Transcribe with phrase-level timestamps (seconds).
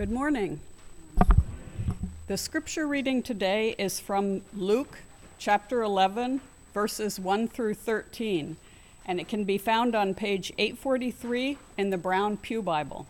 [0.00, 0.60] Good morning.
[2.26, 4.96] The scripture reading today is from Luke
[5.36, 6.40] chapter 11,
[6.72, 8.56] verses 1 through 13,
[9.04, 13.06] and it can be found on page 843 in the Brown Pew Bible.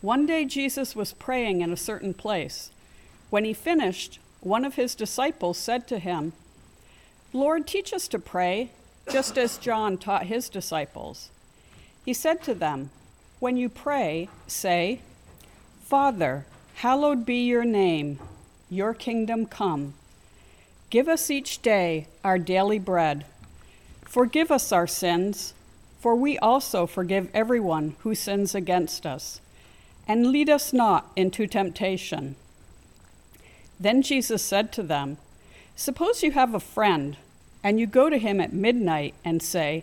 [0.00, 2.70] One day Jesus was praying in a certain place.
[3.28, 6.32] When he finished, one of his disciples said to him,
[7.34, 8.70] Lord, teach us to pray,
[9.10, 11.28] just as John taught his disciples.
[12.02, 12.88] He said to them,
[13.42, 15.00] When you pray, say,
[15.82, 18.20] Father, hallowed be your name,
[18.70, 19.94] your kingdom come.
[20.90, 23.24] Give us each day our daily bread.
[24.04, 25.54] Forgive us our sins,
[25.98, 29.40] for we also forgive everyone who sins against us.
[30.06, 32.36] And lead us not into temptation.
[33.80, 35.16] Then Jesus said to them,
[35.74, 37.16] Suppose you have a friend,
[37.64, 39.82] and you go to him at midnight and say,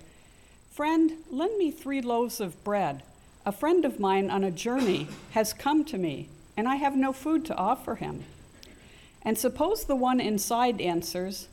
[0.71, 3.03] Friend, lend me three loaves of bread.
[3.45, 6.27] A friend of mine on a journey has come to me,
[6.57, 8.25] and I have no food to offer him.
[9.21, 11.47] And suppose the one inside answers,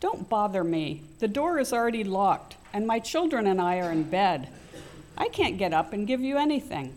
[0.00, 1.02] Don't bother me.
[1.18, 4.48] The door is already locked, and my children and I are in bed.
[5.18, 6.94] I can't get up and give you anything.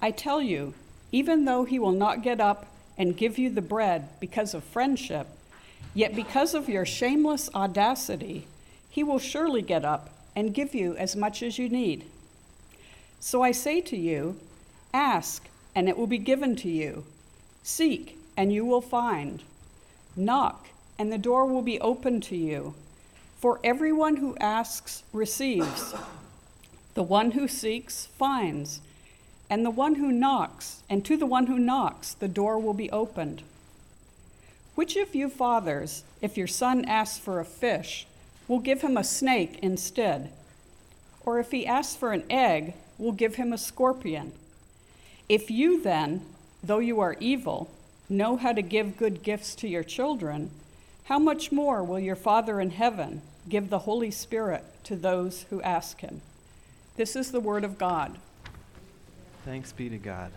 [0.00, 0.74] I tell you,
[1.10, 5.26] even though he will not get up and give you the bread because of friendship,
[5.92, 8.46] yet because of your shameless audacity,
[8.88, 12.04] he will surely get up and give you as much as you need.
[13.24, 14.38] So I say to you,
[14.92, 17.06] ask, and it will be given to you.
[17.62, 19.42] Seek, and you will find.
[20.14, 20.66] Knock,
[20.98, 22.74] and the door will be opened to you.
[23.40, 25.94] For everyone who asks receives,
[26.92, 28.82] the one who seeks finds,
[29.48, 32.90] and the one who knocks, and to the one who knocks, the door will be
[32.90, 33.40] opened.
[34.74, 38.06] Which of you fathers, if your son asks for a fish,
[38.48, 40.30] will give him a snake instead?
[41.24, 44.32] Or if he asks for an egg, will give him a scorpion?
[45.28, 46.24] If you then,
[46.62, 47.70] though you are evil,
[48.08, 50.50] know how to give good gifts to your children,
[51.04, 55.60] how much more will your Father in heaven give the Holy Spirit to those who
[55.62, 56.20] ask him?
[56.96, 58.16] This is the word of God.
[59.44, 60.32] Thanks be to God.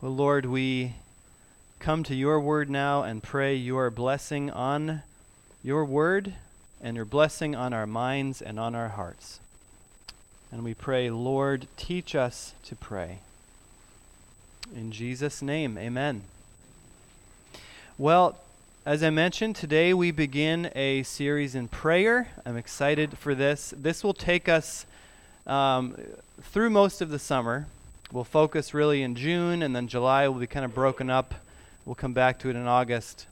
[0.00, 0.94] Well, Lord, we
[1.78, 5.02] come to your word now and pray your blessing on
[5.62, 6.34] your word
[6.80, 9.40] and your blessing on our minds and on our hearts.
[10.50, 13.18] And we pray, Lord, teach us to pray.
[14.74, 16.22] In Jesus' name, amen.
[17.96, 18.38] Well,
[18.86, 22.28] as I mentioned, today we begin a series in prayer.
[22.46, 23.74] I'm excited for this.
[23.76, 24.86] This will take us
[25.46, 25.96] um,
[26.42, 27.66] through most of the summer.
[28.10, 31.34] We'll focus really in June, and then July will be kind of broken up.
[31.88, 33.26] We'll come back to it in August.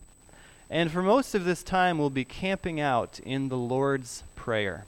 [0.71, 4.87] And for most of this time, we'll be camping out in the Lord's Prayer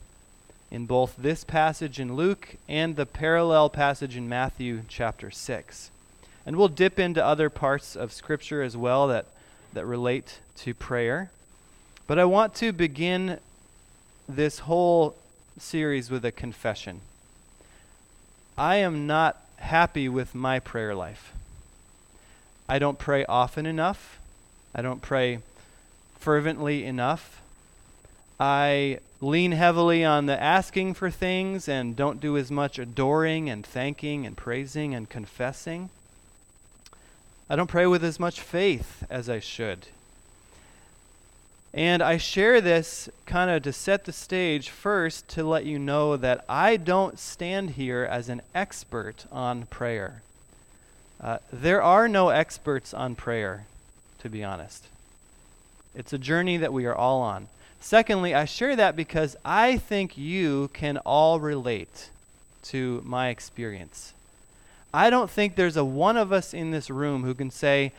[0.71, 5.91] in both this passage in Luke and the parallel passage in Matthew chapter 6.
[6.47, 9.27] And we'll dip into other parts of Scripture as well that,
[9.73, 11.29] that relate to prayer.
[12.07, 13.37] But I want to begin
[14.27, 15.15] this whole
[15.59, 17.01] series with a confession.
[18.57, 21.33] I am not happy with my prayer life.
[22.69, 24.19] I don't pray often enough.
[24.75, 25.39] I don't pray
[26.19, 27.41] fervently enough.
[28.39, 33.65] I lean heavily on the asking for things and don't do as much adoring and
[33.65, 35.89] thanking and praising and confessing.
[37.49, 39.87] I don't pray with as much faith as I should.
[41.73, 46.17] And I share this kind of to set the stage first to let you know
[46.17, 50.21] that I don't stand here as an expert on prayer.
[51.21, 53.65] Uh, there are no experts on prayer,
[54.19, 54.85] to be honest.
[55.95, 57.47] It's a journey that we are all on.
[57.81, 62.09] Secondly, I share that because I think you can all relate
[62.63, 64.13] to my experience.
[64.93, 67.91] I don't think there's a one of us in this room who can say,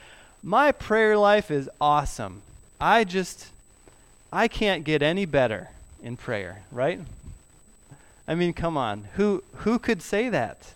[0.42, 2.42] My prayer life is awesome.
[2.80, 3.48] I just
[4.32, 5.70] I can't get any better
[6.02, 7.00] in prayer, right?
[8.26, 9.08] I mean, come on.
[9.14, 10.74] Who who could say that?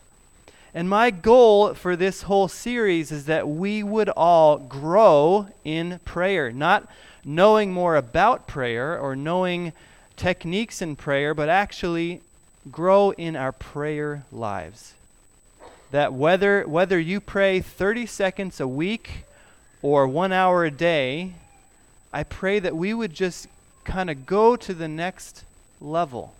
[0.77, 6.51] And my goal for this whole series is that we would all grow in prayer,
[6.51, 6.89] not
[7.25, 9.73] knowing more about prayer or knowing
[10.17, 12.23] techniques in prayer, but actually
[12.73, 14.95] grow in our prayer lives.
[15.93, 19.27] That whether whether you pray 30 seconds a week
[19.81, 21.35] or 1 hour a day,
[22.13, 23.47] I pray that we would just
[23.85, 25.45] kind of go to the next
[25.81, 26.35] level.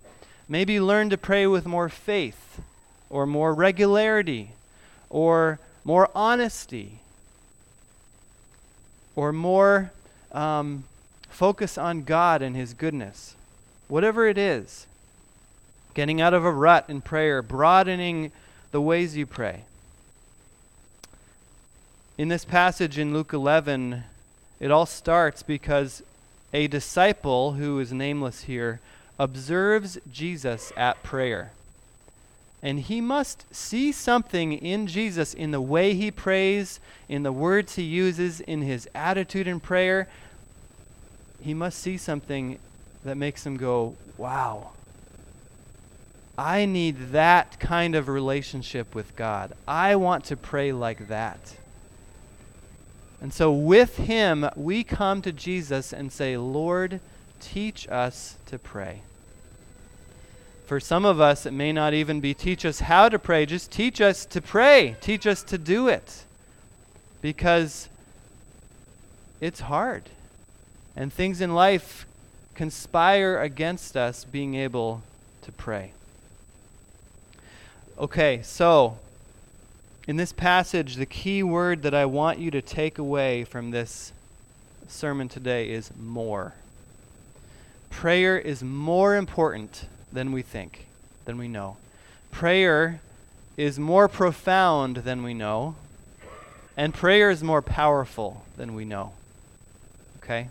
[0.49, 2.59] Maybe learn to pray with more faith
[3.15, 4.51] or more regularity
[5.09, 6.99] or more honesty
[9.15, 9.91] or more
[10.31, 10.83] um,
[11.35, 13.35] Focus on God and His goodness.
[13.89, 14.87] Whatever it is,
[15.93, 18.31] getting out of a rut in prayer, broadening
[18.71, 19.65] the ways you pray.
[22.17, 24.05] In this passage in Luke 11,
[24.61, 26.01] it all starts because
[26.53, 28.79] a disciple, who is nameless here,
[29.19, 31.51] observes Jesus at prayer.
[32.65, 37.75] And he must see something in Jesus in the way he prays, in the words
[37.75, 40.07] he uses, in his attitude in prayer.
[41.39, 42.57] He must see something
[43.03, 44.71] that makes him go, wow.
[46.39, 49.53] I need that kind of relationship with God.
[49.67, 51.57] I want to pray like that.
[53.21, 56.99] And so, with him, we come to Jesus and say, Lord,
[57.39, 59.03] teach us to pray.
[60.65, 63.71] For some of us, it may not even be teach us how to pray, just
[63.71, 66.25] teach us to pray, teach us to do it.
[67.21, 67.87] Because
[69.39, 70.09] it's hard.
[70.95, 72.07] And things in life
[72.55, 75.03] conspire against us being able
[75.43, 75.91] to pray.
[77.99, 78.97] Okay, so
[80.07, 84.13] in this passage, the key word that I want you to take away from this
[84.87, 86.53] sermon today is more.
[87.89, 89.85] Prayer is more important
[90.15, 90.87] than we think,
[91.25, 91.77] than we know.
[92.31, 93.01] Prayer
[93.55, 95.75] is more profound than we know.
[96.75, 99.13] And prayer is more powerful than we know.
[100.17, 100.49] Okay?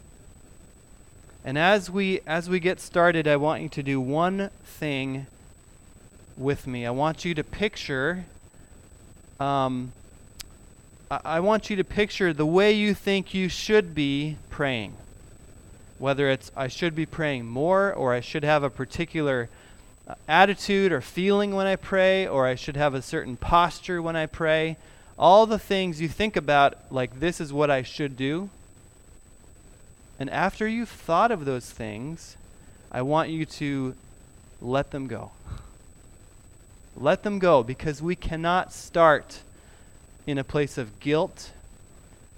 [1.44, 5.26] And as we as we get started, I want you to do one thing
[6.38, 6.86] with me.
[6.86, 8.24] I want you to picture
[9.38, 9.92] um,
[11.10, 14.94] I, I want you to picture the way you think you should be praying.
[15.98, 19.48] Whether it's I should be praying more, or I should have a particular
[20.06, 24.16] uh, attitude or feeling when I pray, or I should have a certain posture when
[24.16, 24.76] I pray.
[25.18, 28.50] All the things you think about, like this is what I should do.
[30.18, 32.36] And after you've thought of those things,
[32.90, 33.94] I want you to
[34.60, 35.32] let them go.
[36.96, 39.40] Let them go because we cannot start
[40.26, 41.50] in a place of guilt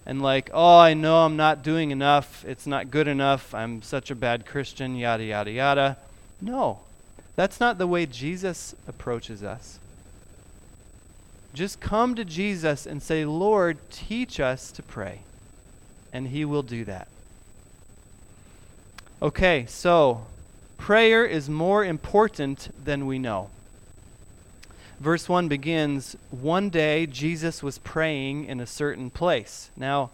[0.06, 2.44] and like, oh, I know I'm not doing enough.
[2.46, 3.52] It's not good enough.
[3.52, 5.96] I'm such a bad Christian, yada, yada, yada.
[6.40, 6.80] No,
[7.34, 9.80] that's not the way Jesus approaches us.
[11.52, 15.20] Just come to Jesus and say, Lord, teach us to pray.
[16.12, 17.08] And He will do that.
[19.20, 20.26] Okay, so
[20.76, 23.48] prayer is more important than we know.
[25.00, 29.70] Verse 1 begins One day Jesus was praying in a certain place.
[29.76, 30.10] Now,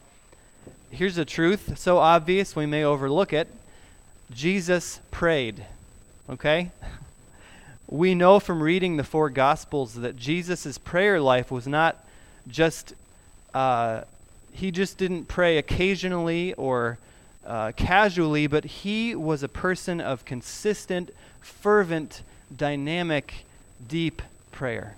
[0.91, 3.49] here's the truth, so obvious we may overlook it.
[4.33, 5.65] Jesus prayed.
[6.29, 6.71] Okay?
[7.89, 12.03] We know from reading the four Gospels that Jesus' prayer life was not
[12.49, 12.95] just,
[13.53, 14.05] uh,
[14.51, 16.97] he just didn't pray occasionally or
[17.47, 21.11] uh, casually, but he was a person of consistent,
[21.43, 22.23] fervent,
[22.57, 23.45] dynamic,
[23.87, 24.97] deep prayer.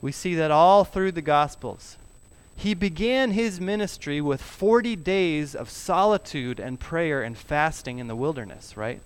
[0.00, 1.96] We see that all through the Gospels.
[2.56, 8.16] He began his ministry with 40 days of solitude and prayer and fasting in the
[8.16, 9.00] wilderness, right?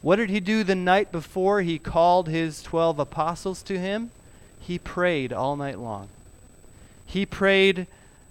[0.00, 4.10] What did he do the night before he called his 12 apostles to him?
[4.60, 6.08] He prayed all night long.
[7.04, 7.86] He prayed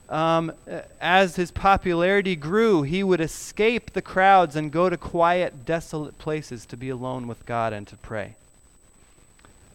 [0.10, 0.52] um,
[1.00, 6.66] as his popularity grew, he would escape the crowds and go to quiet, desolate places
[6.66, 8.36] to be alone with God and to pray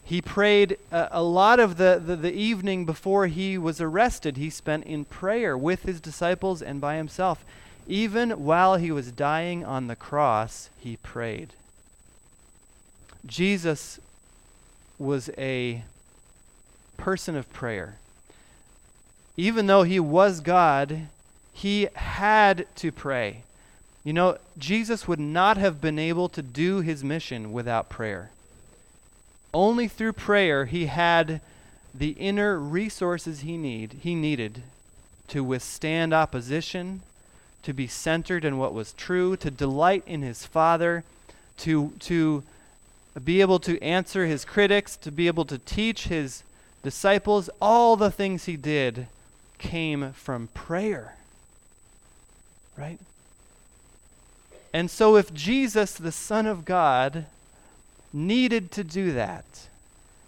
[0.06, 4.36] he prayed a, a lot of the, the, the, evening before he was arrested.
[4.36, 7.44] He spent in prayer with his disciples and by himself.
[7.88, 11.54] Even while he was dying on the cross, he prayed.
[13.26, 13.98] Jesus
[14.96, 15.82] was a
[16.96, 17.96] person of prayer.
[19.36, 21.08] Even though he was God,
[21.52, 23.42] he had to pray.
[24.04, 28.30] You know, Jesus would not have been able to do his mission without prayer.
[29.56, 31.40] Only through prayer he had
[31.94, 34.62] the inner resources he need he needed
[35.28, 37.00] to withstand opposition,
[37.62, 41.04] to be centered in what was true, to delight in his Father,
[41.56, 42.42] to to
[43.25, 46.42] be able to answer his critics, to be able to teach his
[46.82, 49.06] disciples, all the things he did
[49.56, 51.16] came from prayer.
[52.76, 52.98] Right?
[54.75, 57.25] And so if Jesus, the Son of God,
[58.16, 59.44] needed to do that,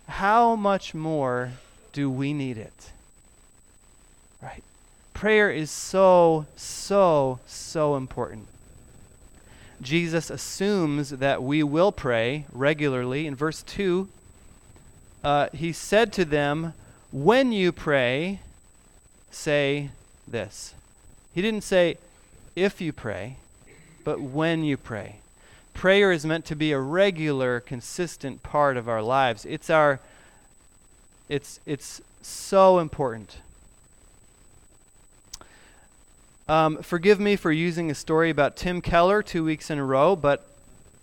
[0.07, 1.53] how much more
[1.93, 2.93] do we need it?
[4.43, 4.63] Right?
[5.15, 8.47] Prayer is so, so, so important.
[9.81, 13.27] Jesus assumes that we will pray regularly.
[13.27, 14.09] In verse 2,
[15.25, 16.75] uh, he said to them,
[17.11, 18.41] When you pray,
[19.31, 19.91] say
[20.27, 20.75] this.
[21.35, 21.97] He didn't say,
[22.55, 23.37] If you pray.
[24.05, 25.17] but when you pray.
[25.79, 29.45] Prayer is meant to be a regular, consistent part of our lives.
[29.45, 30.01] It's our
[31.29, 33.37] it's it's so important.
[36.49, 40.17] Um, forgive me for using a story about Tim Keller two weeks in a row,
[40.17, 40.45] but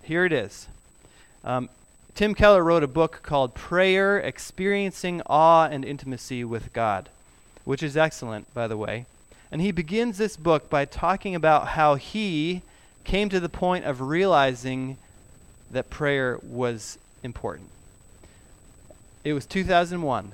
[0.03, 0.67] here it is.
[1.45, 1.69] Um,
[2.13, 7.07] Tim Keller wrote a book called Prayer Experiencing Awe and Intimacy with God,
[7.63, 9.05] which is excellent, by the way.
[9.53, 12.61] And he begins this book by talking about how he
[13.05, 14.97] came to the point of realizing
[15.71, 17.69] that prayer was important.
[19.23, 20.31] It was 2001.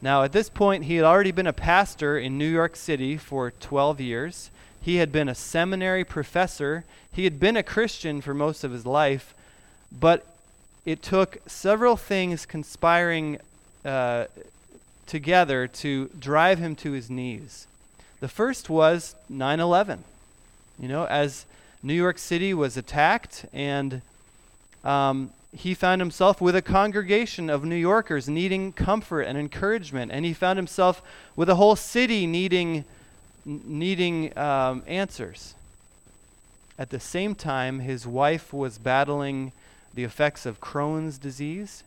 [0.00, 3.50] Now, at this point, he had already been a pastor in New York City for
[3.50, 4.50] 12 years.
[4.80, 6.84] He had been a seminary professor.
[7.10, 9.34] He had been a Christian for most of his life.
[9.90, 10.24] But
[10.84, 13.38] it took several things conspiring
[13.84, 14.26] uh,
[15.06, 17.66] together to drive him to his knees.
[18.20, 20.04] The first was 9 11.
[20.78, 21.44] You know, as
[21.82, 24.02] New York City was attacked and
[24.84, 30.24] um, he found himself with a congregation of New Yorkers needing comfort and encouragement, and
[30.24, 31.02] he found himself
[31.36, 32.84] with a whole city needing,
[33.44, 35.54] needing um, answers.
[36.78, 39.52] At the same time, his wife was battling
[39.94, 41.82] the effects of Crohn's disease,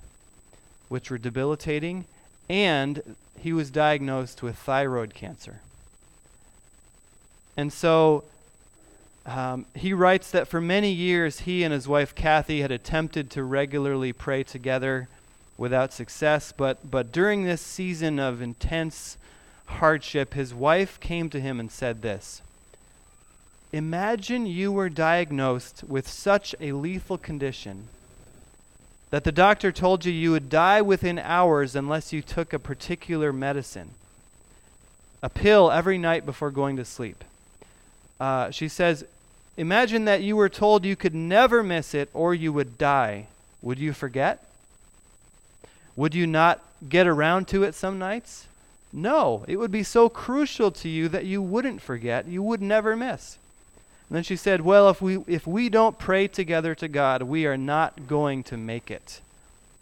[0.90, 2.06] which were debilitating,
[2.50, 5.62] and he was diagnosed with thyroid cancer.
[7.56, 8.24] And so
[9.26, 13.44] um, he writes that for many years he and his wife Kathy had attempted to
[13.44, 15.08] regularly pray together
[15.58, 19.18] without success, but, but during this season of intense
[19.66, 22.42] hardship, his wife came to him and said this
[23.72, 27.88] Imagine you were diagnosed with such a lethal condition
[29.12, 33.32] that the doctor told you you would die within hours unless you took a particular
[33.32, 33.92] medicine,
[35.22, 37.24] a pill every night before going to sleep.
[38.22, 39.04] Uh, she says,
[39.58, 43.26] Imagine that you were told you could never miss it or you would die.
[43.64, 44.46] Would you forget?
[45.96, 48.46] Would you not get around to it some nights?
[48.94, 52.96] No, it would be so crucial to you that you wouldn't forget, you would never
[52.96, 53.40] miss.
[54.08, 57.48] And then she said, Well, if we, if we don't pray together to God, we
[57.48, 59.20] are not going to make it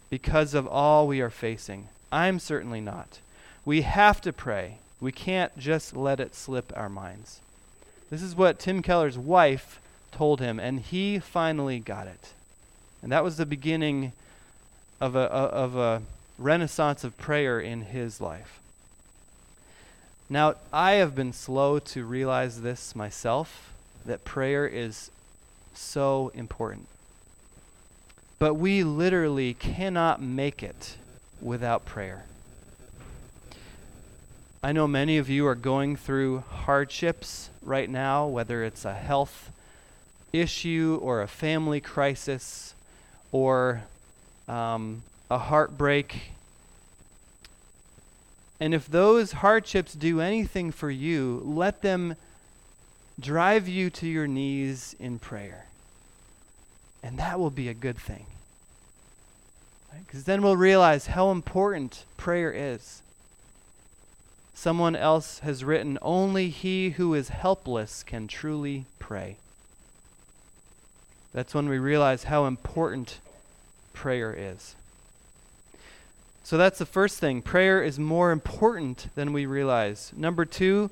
[0.10, 1.90] because of all we are facing.
[2.10, 3.20] I'm certainly not.
[3.66, 4.78] We have to pray.
[5.02, 7.42] We can't just let it slip our minds.
[8.10, 9.80] This is what Tim Keller's wife
[10.12, 12.34] told him, and he finally got it.
[13.02, 14.14] And that was the beginning
[15.00, 16.02] of a, of a
[16.38, 18.60] renaissance of prayer in his life.
[20.30, 23.74] Now, I have been slow to realize this myself
[24.06, 25.12] that prayer is
[25.74, 26.88] so important.
[28.38, 30.96] But we literally cannot make it
[31.42, 32.24] without prayer.
[34.62, 39.52] I know many of you are going through hardships right now, whether it's a health
[40.34, 42.74] issue or a family crisis
[43.32, 43.84] or
[44.50, 46.34] um, a heartbreak.
[48.60, 52.18] And if those hardships do anything for you, let them
[53.18, 55.68] drive you to your knees in prayer.
[57.02, 58.26] And that will be a good thing.
[60.06, 60.26] Because right?
[60.26, 63.02] then we'll realize how important prayer is.
[64.60, 69.38] Someone else has written, Only he who is helpless can truly pray.
[71.32, 73.22] That's when we realize how important
[73.94, 74.76] prayer is.
[76.44, 77.42] So that's the first thing.
[77.42, 80.12] Prayer is more important than we realize.
[80.14, 80.90] Number two,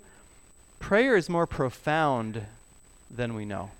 [0.79, 2.43] prayer is more profound
[3.11, 3.71] than we know.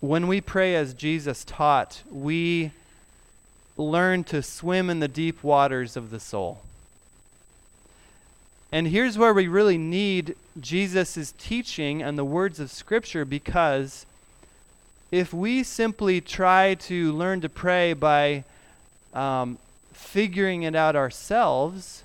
[0.00, 2.72] When we pray as Jesus taught, we
[3.78, 6.60] learn to swim in the deep waters of the soul.
[8.72, 14.06] And here's where we really need Jesus' teaching and the words of Scripture because
[15.10, 18.44] if we simply try to learn to pray by
[19.14, 19.58] um,
[19.92, 22.02] figuring it out ourselves,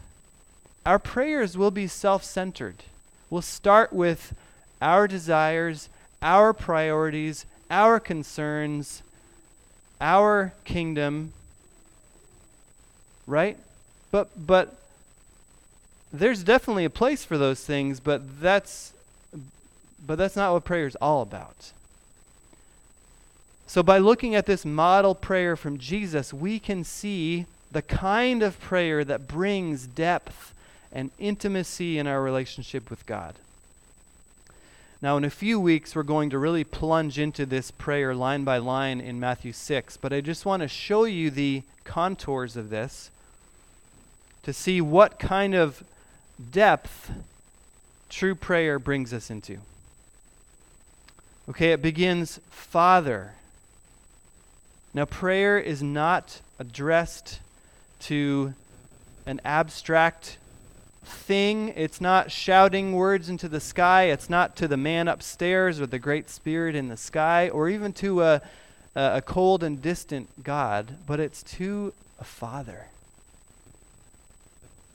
[0.86, 2.84] our prayers will be self centered.
[3.30, 4.36] We'll start with
[4.82, 5.90] our desires,
[6.22, 9.02] our priorities, our concerns,
[10.00, 11.34] our kingdom,
[13.26, 13.58] right?
[14.12, 14.76] But, but
[16.14, 18.94] there's definitely a place for those things, but that's
[20.06, 21.72] but that's not what prayer is all about.
[23.68, 28.60] So by looking at this model prayer from Jesus, we can see the kind of
[28.60, 30.54] prayer that brings depth
[30.92, 33.36] and intimacy in our relationship with God.
[35.02, 38.58] Now, in a few weeks, we're going to really plunge into this prayer line by
[38.58, 43.10] line in Matthew 6, but I just want to show you the contours of this
[44.44, 45.84] to see what kind of
[46.52, 47.12] depth
[48.10, 49.58] true prayer brings us into.
[51.50, 53.34] Okay, it begins Father.
[54.94, 57.40] Now, prayer is not addressed
[58.02, 58.54] to
[59.26, 60.38] an abstract
[61.04, 61.70] thing.
[61.76, 64.04] It's not shouting words into the sky.
[64.04, 67.94] It's not to the man upstairs or the great spirit in the sky or even
[67.94, 68.42] to a,
[68.96, 72.88] a cold and distant God, but it's to a father.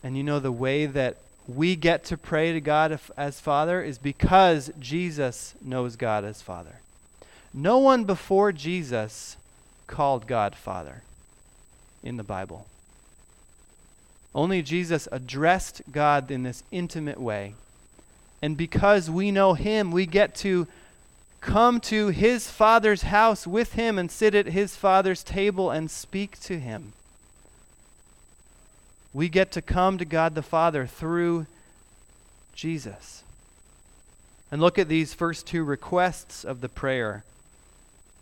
[0.03, 1.17] And you know, the way that
[1.49, 6.81] we get to pray to God as Father is because Jesus knows God as Father.
[7.55, 9.37] No one before Jesus
[9.87, 11.03] called God Father
[12.03, 12.67] in the Bible.
[14.35, 17.55] Only Jesus addressed God in this intimate way.
[18.43, 20.67] And because we know Him, we get to
[21.41, 26.39] come to His Father's house with Him and sit at His Father's table and speak
[26.41, 26.93] to Him.
[29.17, 31.47] We get to come to God the Father through
[32.55, 33.23] Jesus.
[34.53, 37.25] And look at these first two requests of the prayer.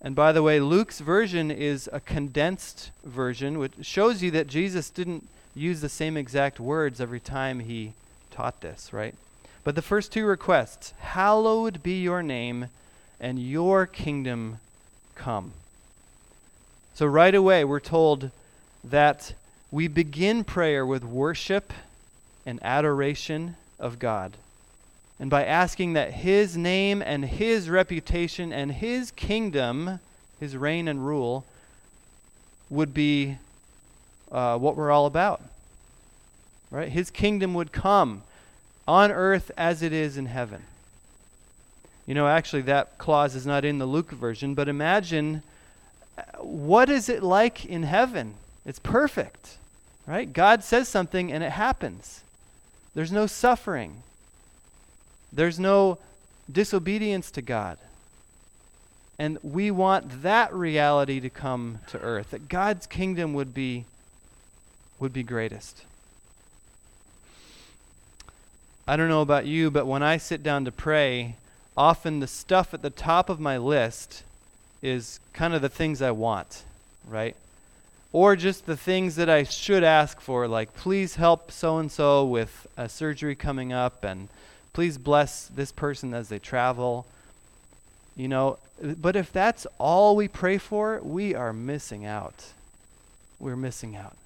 [0.00, 4.88] And by the way, Luke's version is a condensed version, which shows you that Jesus
[4.88, 7.94] didn't use the same exact words every time he
[8.30, 9.16] taught this, right?
[9.64, 12.68] But the first two requests Hallowed be your name,
[13.18, 14.60] and your kingdom
[15.16, 15.54] come.
[16.94, 18.30] So right away, we're told
[18.84, 19.34] that
[19.74, 21.72] we begin prayer with worship
[22.46, 24.36] and adoration of God.
[25.18, 29.98] And by asking that His name and His reputation and His kingdom,
[30.38, 31.44] His reign and rule,
[32.70, 33.36] would be
[34.30, 35.42] uh, what we're all about.
[36.70, 36.88] Right?
[36.88, 38.22] His kingdom would come
[38.86, 40.62] on earth as it is in heaven.
[42.06, 45.42] You know, actually, that clause is not in the Luke version, but imagine
[46.16, 48.34] uh, what is it like in heaven?
[48.64, 49.56] It's perfect,
[50.06, 50.32] right?
[50.32, 52.22] God says something and it happens.
[52.94, 54.02] There's no suffering.
[55.32, 55.98] There's no
[56.50, 57.78] disobedience to God.
[59.18, 63.84] And we want that reality to come to earth, that God's kingdom would be
[65.00, 65.84] would be greatest.
[68.86, 71.36] I don't know about you, but when I sit down to pray,
[71.76, 74.22] often the stuff at the top of my list
[74.82, 76.64] is kind of the things I want,
[77.08, 77.34] right?
[78.14, 82.24] Or just the things that I should ask for, like, please help so and so
[82.24, 84.28] with a surgery coming up, and
[84.72, 87.06] please bless this person as they travel.
[88.14, 92.52] You know, but if that's all we pray for, we are missing out.
[93.40, 94.16] We're missing out.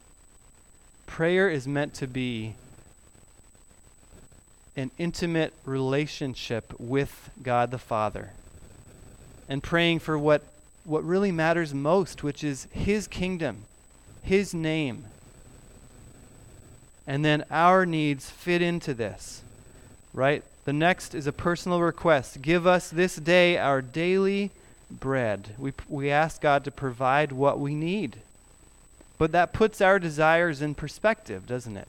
[1.07, 2.57] Prayer is meant to be
[4.77, 8.33] an intimate relationship with God the Father
[9.49, 10.43] and praying for what,
[10.85, 13.65] what really matters most, which is His kingdom,
[14.23, 15.05] His name.
[17.07, 19.43] And then our needs fit into this,
[20.13, 20.43] right?
[20.65, 24.51] The next is a personal request Give us this day our daily
[24.91, 25.55] bread.
[25.59, 28.19] We, we ask God to provide what we need.
[29.17, 31.89] But that puts our desires in perspective, doesn't it?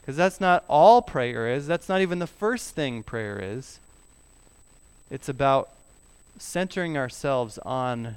[0.00, 1.66] Because that's not all prayer is.
[1.66, 3.78] That's not even the first thing prayer is.
[5.10, 5.70] It's about
[6.38, 8.16] centering ourselves on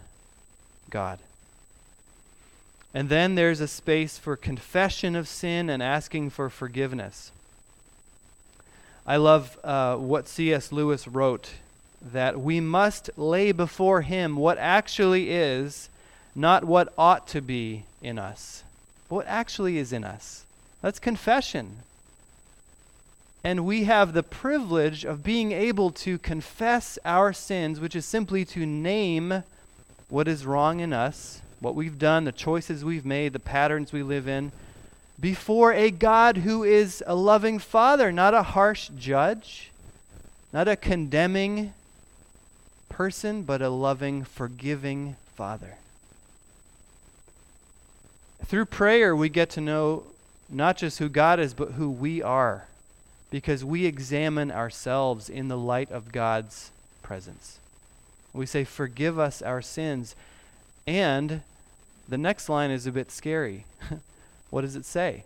[0.89, 1.19] God.
[2.93, 7.31] And then there's a space for confession of sin and asking for forgiveness.
[9.05, 10.71] I love uh, what C.S.
[10.71, 11.51] Lewis wrote
[12.11, 15.89] that we must lay before Him what actually is,
[16.35, 18.63] not what ought to be in us.
[19.09, 20.45] What actually is in us?
[20.81, 21.79] That's confession.
[23.43, 28.45] And we have the privilege of being able to confess our sins, which is simply
[28.45, 29.43] to name
[30.09, 34.03] what is wrong in us, what we've done, the choices we've made, the patterns we
[34.03, 34.51] live in,
[35.19, 39.71] before a God who is a loving Father, not a harsh judge,
[40.51, 41.73] not a condemning
[42.89, 45.75] person, but a loving, forgiving Father.
[48.45, 50.03] Through prayer, we get to know
[50.49, 52.67] not just who God is, but who we are,
[53.31, 56.71] because we examine ourselves in the light of God's
[57.01, 57.59] presence.
[58.33, 60.15] We say, Forgive us our sins.
[60.85, 61.41] And
[62.07, 63.65] the next line is a bit scary.
[64.49, 65.23] what does it say?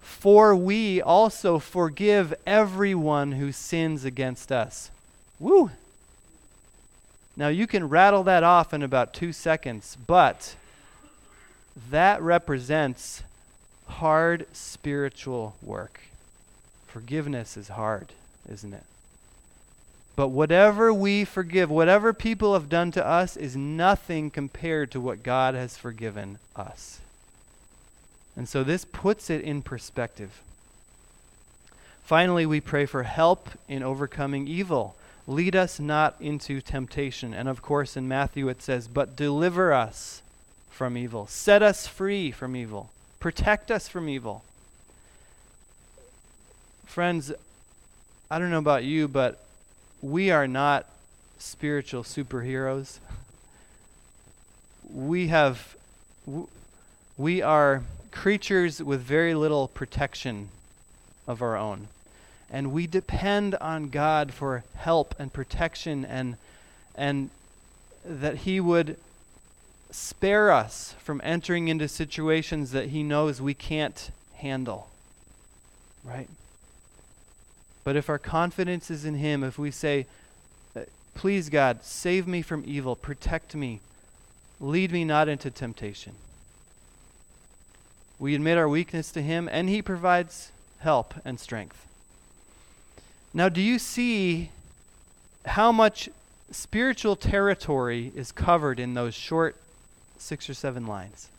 [0.00, 4.90] For we also forgive everyone who sins against us.
[5.38, 5.70] Woo!
[7.36, 10.56] Now you can rattle that off in about two seconds, but
[11.90, 13.22] that represents
[13.86, 16.00] hard spiritual work.
[16.86, 18.12] Forgiveness is hard,
[18.50, 18.82] isn't it?
[20.18, 25.22] But whatever we forgive, whatever people have done to us, is nothing compared to what
[25.22, 26.98] God has forgiven us.
[28.34, 30.42] And so this puts it in perspective.
[32.02, 34.96] Finally, we pray for help in overcoming evil.
[35.28, 37.32] Lead us not into temptation.
[37.32, 40.22] And of course, in Matthew it says, But deliver us
[40.68, 41.28] from evil.
[41.28, 42.90] Set us free from evil.
[43.20, 44.42] Protect us from evil.
[46.86, 47.30] Friends,
[48.28, 49.44] I don't know about you, but
[50.02, 50.86] we are not
[51.38, 52.98] spiritual superheroes.
[54.90, 55.76] We have,
[57.18, 60.48] we are creatures with very little protection
[61.26, 61.88] of our own.
[62.50, 66.38] And we depend on God for help and protection and,
[66.94, 67.28] and
[68.04, 68.96] that He would
[69.90, 74.88] spare us from entering into situations that He knows we can't handle.
[76.02, 76.28] Right?
[77.88, 80.04] But if our confidence is in Him, if we say,
[80.76, 80.80] uh,
[81.14, 83.80] Please, God, save me from evil, protect me,
[84.60, 86.12] lead me not into temptation.
[88.18, 91.86] We admit our weakness to Him, and He provides help and strength.
[93.32, 94.50] Now, do you see
[95.46, 96.10] how much
[96.50, 99.56] spiritual territory is covered in those short
[100.18, 101.30] six or seven lines?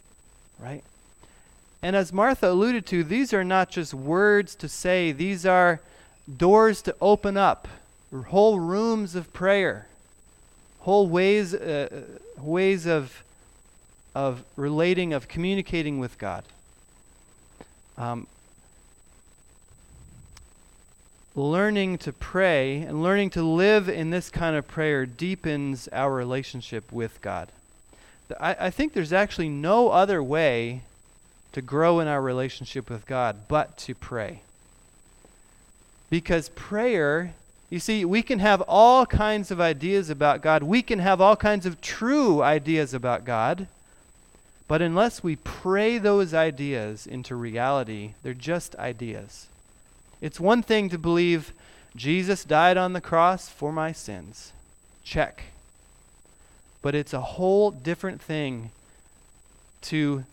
[0.58, 0.84] Right?
[1.84, 5.80] And as Martha alluded to, these are not just words to say, these are
[6.38, 7.68] doors to open up,
[8.28, 9.88] whole rooms of prayer,
[10.80, 12.04] whole ways, uh,
[12.38, 13.24] ways of,
[14.16, 16.44] of relating, of communicating with God.
[17.98, 18.28] Um,
[21.36, 26.92] learning to pray and learning to live in this kind of prayer deepens our relationship
[26.92, 27.50] with God.
[28.40, 30.82] I, I, think there's actually no other way
[31.52, 34.42] to grow in our relationship with God but to pray.
[36.10, 37.34] Because prayer,
[37.70, 41.36] you see, we can have all kinds of ideas about God, we can have all
[41.36, 43.68] kinds of true ideas about God.
[44.68, 49.48] But unless we pray those ideas into reality, they're just ideas.
[50.22, 51.54] It's one thing to believe
[51.96, 54.54] Jesus died on the cross for my sins.
[55.04, 55.46] Check.
[56.82, 58.72] But it's a whole different thing
[59.82, 60.24] to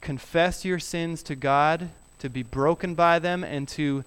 [0.00, 1.88] confess your sins to God,
[2.18, 4.04] to be broken by them, and to,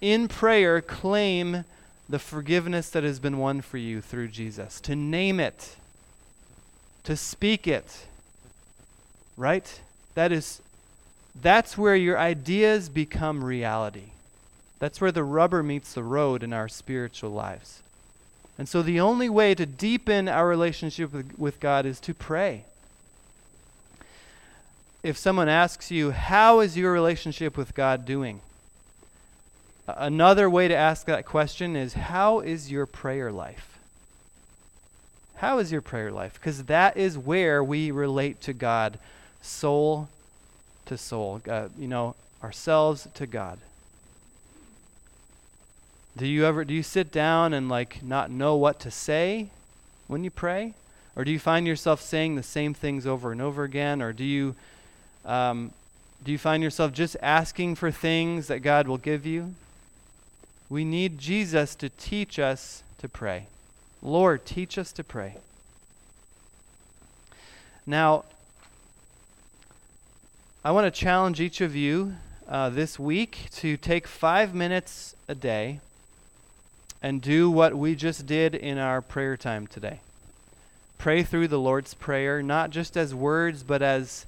[0.00, 1.64] in prayer, claim
[2.08, 4.80] the forgiveness that has been won for you through Jesus.
[4.82, 5.76] To name it,
[7.04, 8.06] to speak it.
[9.36, 9.80] Right?
[10.14, 10.60] That is
[11.40, 14.10] that's where your ideas become reality.
[14.78, 17.82] That's where the rubber meets the road in our spiritual lives.
[18.58, 22.64] And so the only way to deepen our relationship with, with God is to pray.
[25.02, 28.40] If someone asks you, How is your relationship with God doing?
[29.98, 33.78] Another way to ask that question is, How is your prayer life?
[35.36, 36.34] How is your prayer life?
[36.34, 38.98] Because that is where we relate to God,
[39.40, 40.08] soul
[40.86, 41.40] to soul.
[41.48, 43.58] Uh, you know, ourselves to God.
[46.16, 49.48] Do you ever do you sit down and like not know what to say
[50.08, 50.74] when you pray?
[51.16, 54.02] Or do you find yourself saying the same things over and over again?
[54.02, 54.54] Or do you
[55.24, 55.72] um,
[56.22, 59.54] do you find yourself just asking for things that God will give you?
[60.70, 63.48] We need Jesus to teach us to pray.
[64.00, 65.38] Lord, teach us to pray.
[67.84, 68.24] Now,
[70.64, 72.14] I want to challenge each of you
[72.46, 75.80] uh, this week to take five minutes a day
[77.02, 80.00] and do what we just did in our prayer time today.
[80.98, 84.26] Pray through the Lord's Prayer, not just as words, but as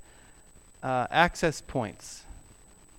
[0.83, 2.25] uh, access points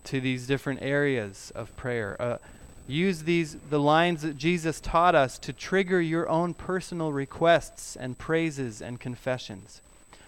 [0.05, 2.15] to these different areas of prayer.
[2.21, 2.37] Uh,
[2.87, 8.17] use these the lines that Jesus taught us to trigger your own personal requests and
[8.17, 9.81] praises and confessions.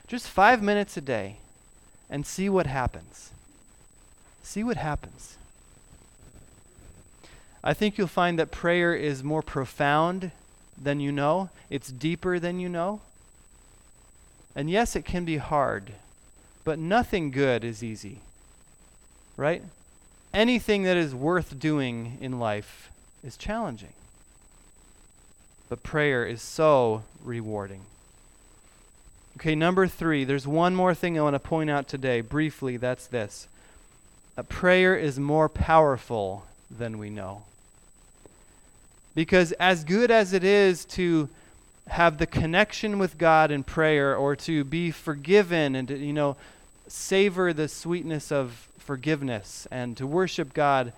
[0.08, 1.38] Just five minutes a day
[2.10, 3.32] and see what happens.
[4.44, 5.38] See what happens.
[7.63, 10.32] I think you'll find that prayer is more profound
[10.82, 13.02] than you know, it's deeper than you know.
[14.56, 15.94] And yes, it can be hard,
[16.63, 18.20] but nothing good is easy.
[19.36, 19.63] Right?
[20.36, 22.91] Anything that is worth doing in life
[23.24, 23.93] is challenging.
[25.69, 27.86] But prayer is so rewarding.
[29.38, 32.76] Okay, number three, there's one more thing I want to point out today, briefly.
[32.76, 33.48] That's this.
[34.36, 37.43] A prayer is more powerful than we know.
[39.15, 41.30] Because as good as it is to
[41.88, 46.36] have the connection with God in prayer or to be forgiven and to, you know,
[46.89, 50.93] savor the sweetness of forgiveness and to worship God,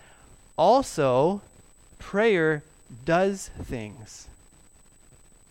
[0.58, 1.42] also
[2.00, 2.64] prayer
[3.06, 4.28] does things.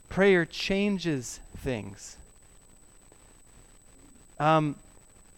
[0.08, 2.16] Prayer changes things.
[4.38, 4.76] Um,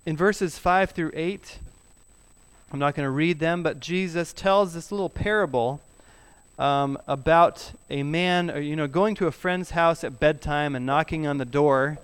[0.04, 1.58] in verses 5 through 8,
[2.72, 5.80] I'm not going to read them, but Jesus tells this little parable
[6.58, 11.26] um, about a man, you know, going to a friend's house at bedtime and knocking
[11.26, 11.98] on the door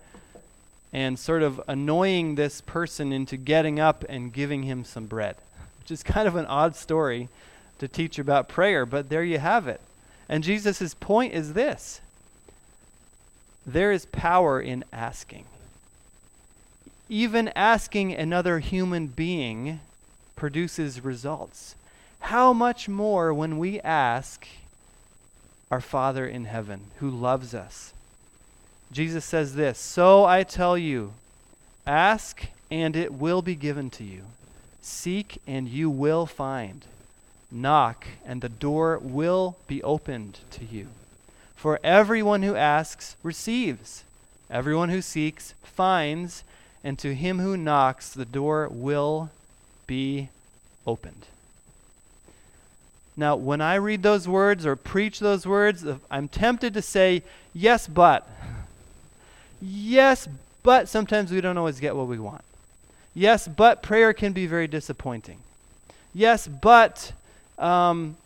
[0.94, 5.34] and sort of annoying this person into getting up and giving him some bread,
[5.80, 7.28] which is kind of an odd story
[7.80, 9.80] to teach about prayer, but there you have it.
[10.28, 12.00] And Jesus' point is this
[13.66, 15.46] there is power in asking.
[17.08, 19.80] Even asking another human being
[20.36, 21.74] produces results.
[22.20, 24.46] How much more when we ask
[25.72, 27.93] our Father in heaven who loves us?
[28.92, 31.12] Jesus says this So I tell you,
[31.86, 34.22] ask and it will be given to you,
[34.80, 36.84] seek and you will find,
[37.50, 40.88] knock and the door will be opened to you.
[41.54, 44.04] For everyone who asks receives,
[44.50, 46.44] everyone who seeks finds,
[46.82, 49.30] and to him who knocks the door will
[49.86, 50.28] be
[50.86, 51.26] opened.
[53.16, 57.86] Now, when I read those words or preach those words, I'm tempted to say, yes,
[57.86, 58.28] but.
[59.66, 60.28] Yes,
[60.62, 62.44] but sometimes we don't always get what we want.
[63.14, 65.38] Yes, but prayer can be very disappointing.
[66.12, 67.12] Yes, but
[67.58, 68.16] um,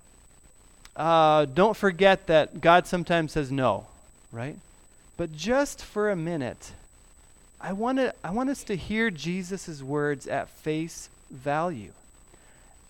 [0.97, 3.87] uh, don't forget that God sometimes says no,
[4.33, 4.57] right?
[5.17, 6.73] But just for a minute,
[7.61, 11.93] I, wanna, I want us to hear Jesus' words at face value.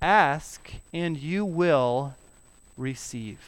[0.01, 2.15] Ask, and you will
[2.79, 3.39] receive.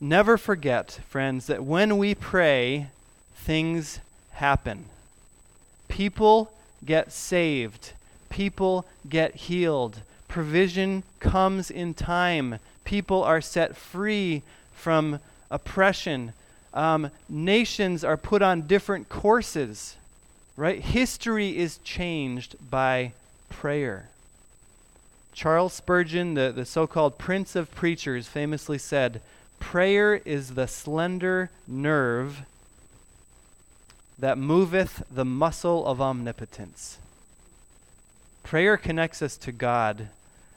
[0.00, 2.88] Never forget, friends, that when we pray,
[3.34, 4.00] things
[4.32, 4.86] happen.
[5.88, 6.52] People
[6.84, 7.92] get saved,
[8.28, 14.42] people get healed, provision comes in time, people are set free
[14.74, 15.18] from
[15.50, 16.32] oppression.
[16.74, 19.96] Um, nations are put on different courses,
[20.56, 20.80] right?
[20.80, 23.12] History is changed by
[23.48, 24.08] prayer.
[25.32, 29.20] Charles Spurgeon, the, the so called Prince of Preachers, famously said,
[29.58, 32.42] Prayer is the slender nerve
[34.18, 36.98] that moveth the muscle of omnipotence.
[38.42, 40.08] Prayer connects us to God,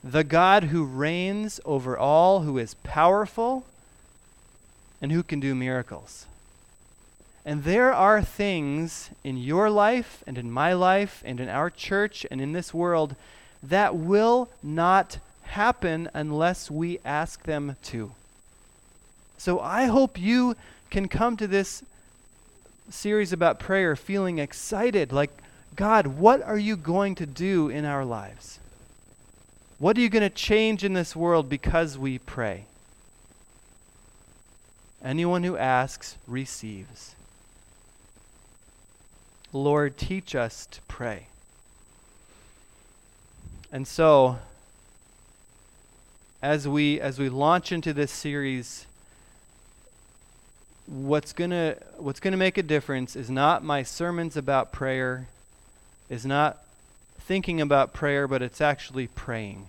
[0.03, 3.65] the God who reigns over all, who is powerful,
[5.01, 6.25] and who can do miracles.
[7.45, 12.25] And there are things in your life and in my life and in our church
[12.29, 13.15] and in this world
[13.63, 18.11] that will not happen unless we ask them to.
[19.39, 20.57] So I hope you
[20.89, 21.81] can come to this
[22.89, 25.31] series about prayer feeling excited like,
[25.77, 28.59] God, what are you going to do in our lives?
[29.77, 32.65] What are you going to change in this world because we pray?
[35.01, 37.15] Anyone who asks receives.
[39.53, 41.27] Lord, teach us to pray.
[43.71, 44.39] And so,
[46.41, 48.85] as we as we launch into this series,
[50.89, 55.27] what's going to what's going to make a difference is not my sermons about prayer
[56.09, 56.57] is not
[57.19, 59.67] thinking about prayer but it's actually praying.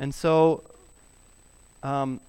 [0.00, 0.64] And so
[1.84, 2.20] um,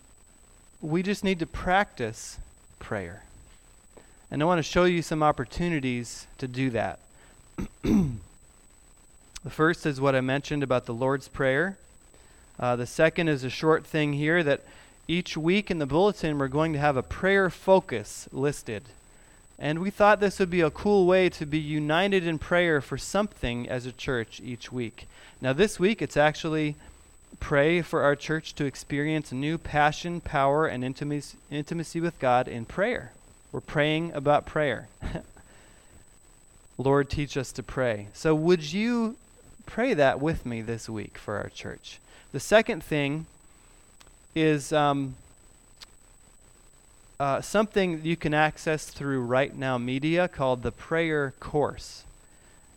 [0.82, 2.38] we just need to practice
[2.80, 3.24] prayer.
[4.30, 7.00] And i want to show you some opportunities to do that.
[9.44, 11.76] The first is what i mentioned about the lord's prayer.
[12.60, 14.62] Uh, the second is a short thing here that
[15.08, 18.84] each week in the bulletin, we're going to have a prayer focus listed.
[19.60, 22.98] And we thought this would be a cool way to be united in prayer for
[22.98, 25.08] something as a church each week.
[25.40, 26.76] Now, this week, it's actually
[27.40, 32.66] pray for our church to experience new passion, power, and intimacy, intimacy with God in
[32.66, 33.12] prayer.
[33.52, 34.88] We're praying about prayer.
[36.78, 38.08] Lord, teach us to pray.
[38.14, 39.18] So, would you
[39.66, 42.00] pray that with me this week for our church?
[42.32, 43.28] The second thing
[44.36, 45.16] is um,
[47.20, 52.04] uh, something you can access through Right Now Media called the Prayer Course.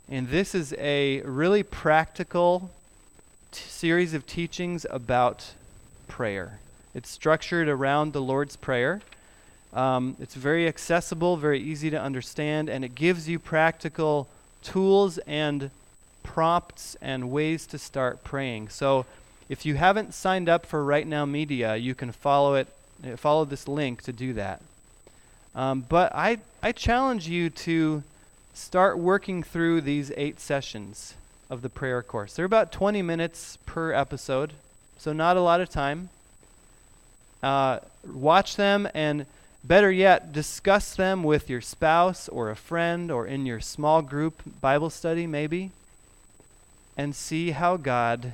[0.09, 2.71] And this is a really practical
[3.53, 5.53] t- series of teachings about
[6.09, 6.59] prayer.
[6.95, 9.01] It's structured around the Lord's Prayer.
[9.73, 14.29] Um, it's very accessible, very easy to understand, and it gives you practical
[14.63, 15.71] tools and
[16.23, 18.69] prompts and ways to start praying.
[18.69, 19.07] So
[19.49, 22.69] if you haven't signed up for Right Now Media, you can follow it,
[23.07, 24.61] uh, follow this link to do that.
[25.55, 28.03] Um, but I, I challenge you to
[28.55, 31.15] start working through these eight sessions
[31.51, 32.35] of the prayer course.
[32.35, 34.53] They're about 20 minutes per episode,
[34.97, 36.09] so not a lot of time.
[37.43, 39.27] Uh, watch them and
[39.63, 44.43] better yet, discuss them with your spouse or a friend or in your small group
[44.61, 45.71] Bible study, maybe,
[46.97, 48.33] and see how God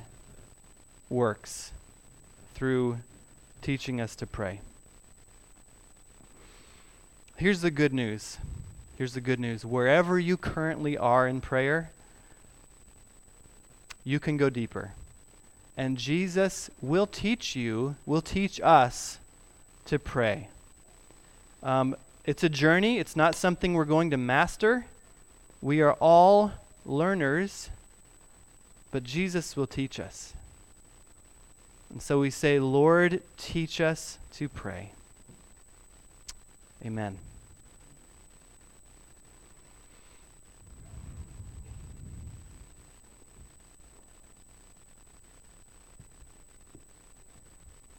[1.11, 1.71] works
[2.55, 2.97] through
[3.61, 4.61] teaching us to pray.
[7.35, 8.37] Here's the good news.
[8.97, 9.65] Here's the good news.
[9.65, 11.91] Wherever you currently are in prayer,
[14.03, 14.91] you can go deeper.
[15.75, 19.19] And Jesus will teach you, will teach us
[19.85, 20.49] to pray.
[21.63, 21.95] Um,
[22.25, 24.85] it's a journey, it's not something we're going to master.
[25.61, 26.51] We are all
[26.85, 27.69] learners,
[28.91, 30.33] but Jesus will teach us.
[31.91, 34.93] And so we say, Lord, teach us to pray.
[36.85, 37.17] Amen.